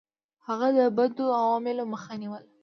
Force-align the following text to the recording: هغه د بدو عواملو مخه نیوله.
هغه 0.47 0.67
د 0.77 0.79
بدو 0.97 1.25
عواملو 1.39 1.83
مخه 1.93 2.13
نیوله. 2.21 2.47